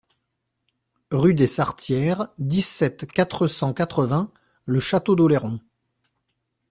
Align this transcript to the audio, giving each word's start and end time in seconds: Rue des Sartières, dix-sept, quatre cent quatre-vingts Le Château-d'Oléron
Rue 1.11 1.35
des 1.35 1.45
Sartières, 1.45 2.29
dix-sept, 2.39 3.05
quatre 3.05 3.45
cent 3.45 3.71
quatre-vingts 3.71 4.31
Le 4.65 4.79
Château-d'Oléron 4.79 5.59